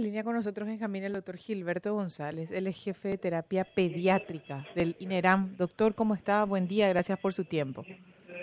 [0.00, 4.66] En línea con nosotros Benjamín el doctor Gilberto González, él es jefe de terapia pediátrica
[4.74, 5.54] del INERAM.
[5.58, 6.42] Doctor, ¿cómo está?
[6.44, 7.84] Buen día, gracias por su tiempo.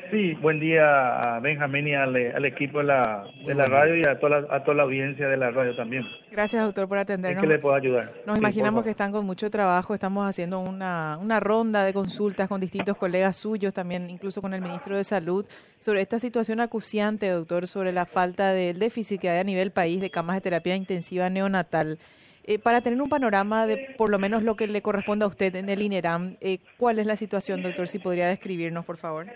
[0.10, 4.18] Sí, buen día a Benjamín y al, equipo de la, de la radio y a
[4.18, 6.04] toda la, a toda la audiencia de la radio también.
[6.32, 7.44] Gracias, doctor, por atendernos.
[7.44, 8.14] ¿En qué le puedo ayudar?
[8.26, 9.94] Nos imaginamos que están con mucho trabajo.
[9.94, 14.62] Estamos haciendo una, una ronda de consultas con distintos colegas suyos, también incluso con el
[14.62, 15.46] ministro de Salud,
[15.78, 20.00] sobre esta situación acuciante, doctor, sobre la falta del déficit que hay a nivel país
[20.00, 22.00] de camas de terapia intensiva neonatal.
[22.46, 25.54] Eh, para tener un panorama de por lo menos lo que le corresponde a usted
[25.56, 27.90] en el INERAM, eh, ¿cuál es la situación, doctor?
[27.90, 29.28] Si podría describirnos, por favor.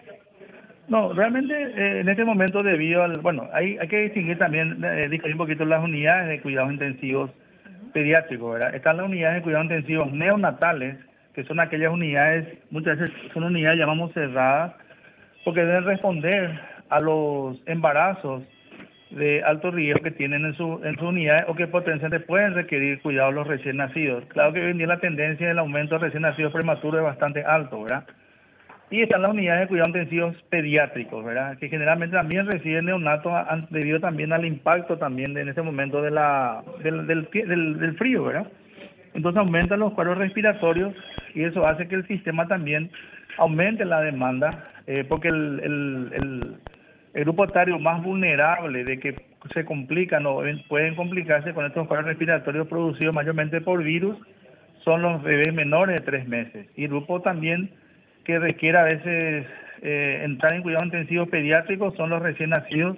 [0.92, 5.08] No, realmente eh, en este momento debido al, bueno, hay, hay que distinguir también, eh,
[5.10, 7.32] distinguir un poquito las unidades de cuidados intensivos
[7.94, 8.76] pediátricos, ¿verdad?
[8.76, 10.98] Están las unidades de cuidados intensivos neonatales,
[11.34, 14.74] que son aquellas unidades, muchas veces son unidades llamamos cerradas,
[15.46, 16.60] porque deben responder
[16.90, 18.44] a los embarazos
[19.12, 23.02] de alto riesgo que tienen en su, en su unidad o que potencialmente pueden requerir
[23.02, 24.26] cuidados los recién nacidos.
[24.26, 27.46] Claro que hoy en día la tendencia del aumento de recién nacidos prematuros es bastante
[27.46, 28.04] alto, ¿verdad?
[28.92, 31.58] Y están las unidades de cuidados intensivos pediátricos, ¿verdad?
[31.58, 33.32] Que generalmente también reciben neonatos
[33.70, 37.30] debido también al impacto también en este momento de la, del, del,
[37.80, 38.48] del, frío, ¿verdad?
[39.14, 40.94] Entonces aumentan los cuadros respiratorios
[41.34, 42.92] y eso hace que el sistema también
[43.38, 46.58] aumente la demanda, eh, porque el, el,
[47.14, 49.16] el, grupo etario más vulnerable de que
[49.54, 54.18] se complican o pueden complicarse con estos cuadros respiratorios producidos mayormente por virus
[54.84, 56.68] son los bebés menores de tres meses.
[56.76, 57.70] Y el grupo también
[58.24, 59.46] que requiere a veces
[59.82, 62.98] eh, entrar en cuidados intensivos pediátricos son los recién nacidos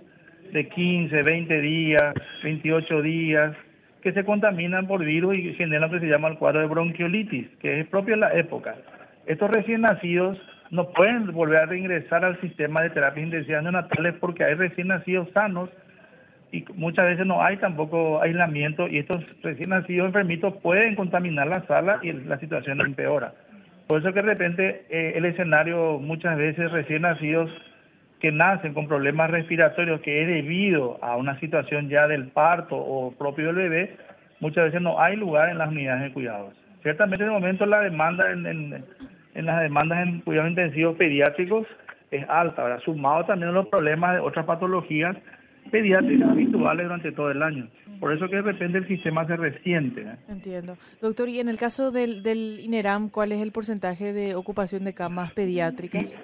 [0.52, 3.56] de 15, 20 días, 28 días,
[4.02, 7.48] que se contaminan por virus y generan lo que se llama el cuadro de bronquiolitis,
[7.60, 8.76] que es propio de la época.
[9.26, 10.38] Estos recién nacidos
[10.70, 15.30] no pueden volver a reingresar al sistema de terapia intensiva neonatales porque hay recién nacidos
[15.34, 15.70] sanos
[16.52, 21.66] y muchas veces no hay tampoco aislamiento y estos recién nacidos enfermitos pueden contaminar la
[21.66, 23.34] sala y la situación empeora.
[23.88, 27.50] Por eso que de repente eh, el escenario muchas veces recién nacidos
[28.20, 33.12] que nacen con problemas respiratorios que es debido a una situación ya del parto o
[33.12, 33.98] propio del bebé,
[34.40, 36.54] muchas veces no hay lugar en las unidades de cuidados.
[36.84, 41.68] Ciertamente en el momento la demanda en, en, las demandas en cuidados intensivos pediátricos
[42.12, 45.18] es alta, ahora sumado también a los problemas de otras patologías
[45.72, 47.68] pediátricas habituales durante todo el año.
[48.00, 50.02] Por eso que de repente el sistema se resiente.
[50.02, 50.16] ¿eh?
[50.28, 50.78] Entiendo.
[51.02, 54.94] Doctor, y en el caso del, del INERAM, ¿cuál es el porcentaje de ocupación de
[54.94, 56.16] camas pediátricas?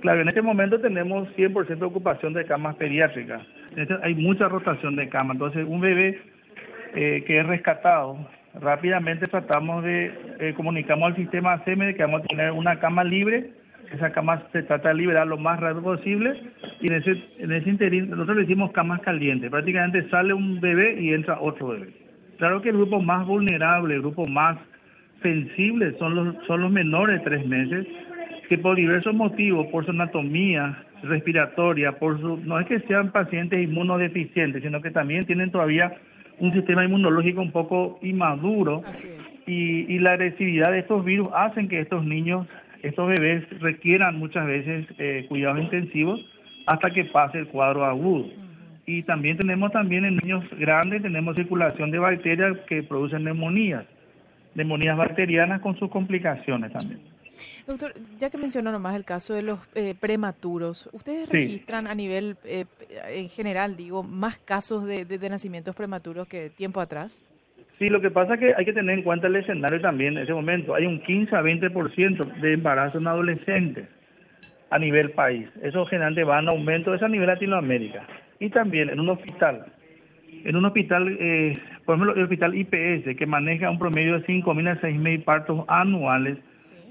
[0.00, 3.42] Claro, en este momento tenemos 100% de ocupación de camas pediátricas.
[3.76, 5.34] Este, hay mucha rotación de camas.
[5.34, 6.20] Entonces, un bebé
[6.94, 8.18] eh, que es rescatado,
[8.54, 13.04] rápidamente tratamos de, eh, comunicamos al sistema ACM de que vamos a tener una cama
[13.04, 13.50] libre
[13.92, 16.40] esa cama se trata de liberar lo más rápido posible
[16.80, 19.50] y en ese, en ese interín nosotros le decimos camas calientes.
[19.50, 21.92] Prácticamente sale un bebé y entra otro bebé.
[22.38, 24.58] Claro que el grupo más vulnerable, el grupo más
[25.22, 27.86] sensible son los, son los menores de tres meses
[28.48, 33.62] que por diversos motivos, por su anatomía respiratoria, por su, no es que sean pacientes
[33.62, 35.96] inmunodeficientes, sino que también tienen todavía
[36.38, 38.82] un sistema inmunológico un poco inmaduro
[39.46, 42.46] y, y la agresividad de estos virus hacen que estos niños
[42.82, 46.20] estos bebés requieran muchas veces eh, cuidados intensivos
[46.66, 48.26] hasta que pase el cuadro agudo.
[48.86, 53.84] Y también tenemos también en niños grandes, tenemos circulación de bacterias que producen neumonías,
[54.54, 57.00] neumonías bacterianas con sus complicaciones también.
[57.66, 62.36] Doctor, ya que mencionó nomás el caso de los eh, prematuros, ¿ustedes registran a nivel
[62.44, 62.64] eh,
[63.10, 67.22] en general, digo, más casos de, de nacimientos prematuros que tiempo atrás?
[67.78, 70.24] Sí, lo que pasa es que hay que tener en cuenta el escenario también en
[70.24, 70.74] ese momento.
[70.74, 73.86] Hay un 15 a 20% de embarazo en adolescentes
[74.70, 75.48] a nivel país.
[75.62, 78.04] Eso generalmente va en aumento, eso a nivel Latinoamérica.
[78.40, 79.66] Y también en un hospital.
[80.44, 81.52] En un hospital, eh,
[81.84, 86.38] por ejemplo, el hospital IPS, que maneja un promedio de 5.000 a 6.000 partos anuales,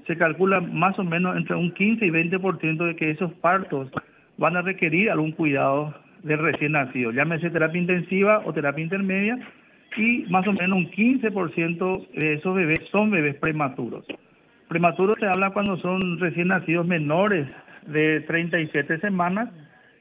[0.06, 3.90] se calcula más o menos entre un 15 y 20% de que esos partos
[4.38, 9.38] van a requerir algún cuidado del recién nacido, llámese terapia intensiva o terapia intermedia,
[9.96, 14.04] y más o menos un 15% de esos bebés son bebés prematuros.
[14.68, 17.48] Prematuros se habla cuando son recién nacidos menores
[17.86, 19.48] de 37 semanas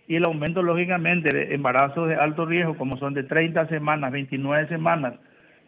[0.08, 4.68] y el aumento lógicamente de embarazos de alto riesgo como son de 30 semanas, 29
[4.68, 5.14] semanas,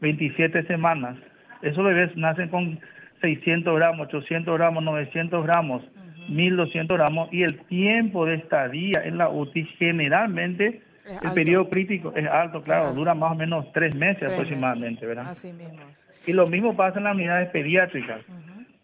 [0.02, 1.18] 27 semanas.
[1.62, 2.80] Esos bebés nacen con
[3.22, 5.84] 600 gramos, 800 gramos, 900 gramos,
[6.30, 10.82] 1200 gramos y el tiempo de estadía en la UTI generalmente
[11.22, 15.30] el periodo crítico es alto, claro, dura más o menos tres meses aproximadamente, ¿verdad?
[15.30, 15.80] Así mismo.
[16.26, 18.22] Y lo mismo pasa en las unidades pediátricas.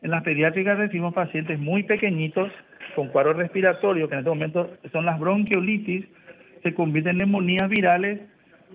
[0.02, 2.52] En las pediátricas recibimos pacientes muy pequeñitos
[2.96, 6.06] con cuadros respiratorios, que en este momento son las bronquiolitis,
[6.64, 8.22] se convierten en neumonías virales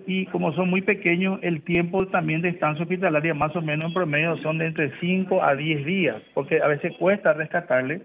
[0.07, 3.93] y como son muy pequeños, el tiempo también de estancia hospitalaria más o menos en
[3.93, 8.01] promedio son de entre 5 a 10 días, porque a veces cuesta rescatarle.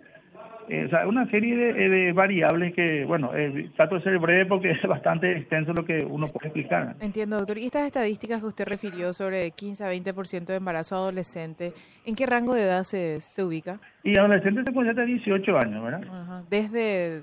[0.69, 4.47] Eh, o sea, una serie de, de variables que, bueno, eh, trato de ser breve
[4.47, 6.97] porque es bastante extenso lo que uno puede explicar.
[7.01, 7.59] Entiendo, doctor.
[7.59, 11.73] ¿Y estas estadísticas que usted refirió sobre 15 a 20% de embarazo adolescente,
[12.05, 13.79] en qué rango de edad se, se ubica?
[14.03, 16.03] Y adolescente se hasta 18 años, ¿verdad?
[16.11, 16.43] Ajá.
[16.51, 17.23] Desde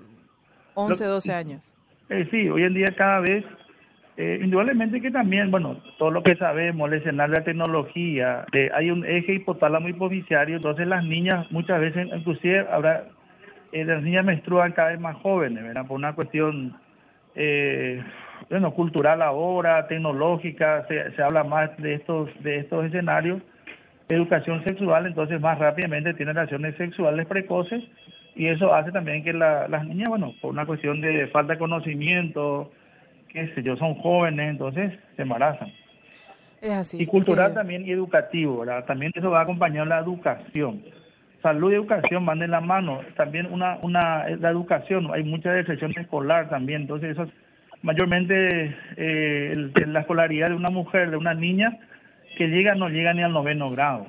[0.76, 1.74] 11, 12 años.
[2.10, 3.46] Eh, sí, hoy en día cada vez
[4.16, 8.70] eh, indudablemente que también, bueno, todo lo que sabemos, el escenario de la tecnología, de,
[8.74, 13.06] hay un eje hipotálamo hipoficiario, entonces las niñas muchas veces, inclusive habrá,
[13.74, 15.86] eh, las niñas menstruan cada vez más jóvenes, ¿verdad?
[15.86, 16.76] Por una cuestión,
[17.36, 18.02] eh,
[18.50, 23.42] bueno, cultural ahora, tecnológica, se, se habla más de estos, de estos escenarios,
[24.10, 27.84] educación sexual, entonces más rápidamente tienen relaciones sexuales precoces
[28.36, 31.60] y eso hace también que la, las niñas, bueno, por una cuestión de falta de
[31.60, 32.72] conocimiento,
[33.30, 35.72] qué sé yo, son jóvenes, entonces se embarazan.
[36.62, 37.02] Es así.
[37.02, 38.86] Y cultural que- también y educativo, ¿verdad?
[38.86, 40.82] También eso va acompañado de la educación.
[41.44, 43.02] Salud y educación van de la mano.
[43.18, 47.28] También una, una, la educación, hay mucha deserción escolar también, entonces eso
[47.82, 51.78] mayormente eh, la escolaridad de una mujer, de una niña,
[52.38, 54.08] que llega no llega ni al noveno grado.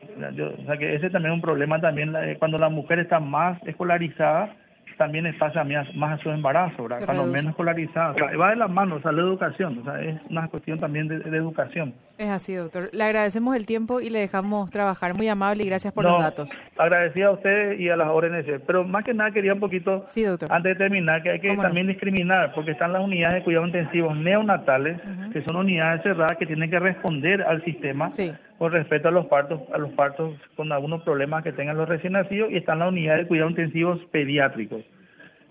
[0.00, 3.60] O sea, que ese también es un problema también, eh, cuando la mujer está más
[3.66, 4.54] escolarizada,
[4.96, 7.06] también les pasa más, más a su embarazo, ¿verdad?
[7.06, 7.30] Reduce.
[7.30, 8.10] menos escolarizada.
[8.12, 10.78] O sea, va de la mano, o sea, la educación, o sea, es una cuestión
[10.80, 11.94] también de, de educación.
[12.18, 12.88] Es así, doctor.
[12.92, 15.14] Le agradecemos el tiempo y le dejamos trabajar.
[15.16, 16.58] Muy amable y gracias por No, los datos.
[16.78, 20.22] Agradecido a ustedes y a las órdenes, pero más que nada quería un poquito, Sí,
[20.22, 20.50] doctor.
[20.52, 24.16] antes de terminar, que hay que también discriminar, porque están las unidades de cuidado intensivos
[24.16, 24.98] neonatales,
[25.32, 28.32] que son unidades cerradas que tienen que responder al sistema Sí.
[28.58, 32.14] Con respecto a los partos, a los partos con algunos problemas que tengan los recién
[32.14, 34.82] nacidos, y están las unidades de cuidado intensivos pediátricos,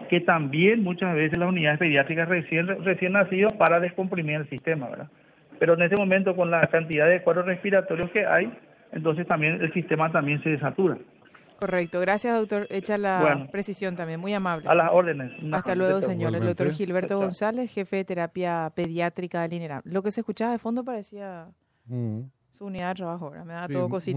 [0.10, 5.10] que también muchas veces las unidades pediátricas recién, recién nacidos para descomprimir el sistema, ¿verdad?
[5.60, 8.52] Pero en este momento con la cantidad de cuadros respiratorios que hay,
[8.92, 10.98] entonces también el sistema también se desatura.
[11.60, 12.02] Correcto.
[12.02, 12.68] Gracias, doctor.
[12.69, 13.48] Echa la Bueno.
[13.50, 14.19] precisión también.
[14.19, 14.68] Muy amable.
[14.68, 15.31] A las órdenes.
[15.54, 16.36] Hasta luego, señor.
[16.36, 16.69] El doctor.
[16.72, 17.18] Gilberto.
[17.18, 19.81] González, jefe de terapia pediátrica del INERAM.
[19.86, 21.48] Lo que se escuchaba de fondo parecía
[21.88, 22.24] Mm.
[22.57, 23.46] Su unidad de trabajo, ¿verdad?
[23.46, 24.12] Me da Sí, todo cosita.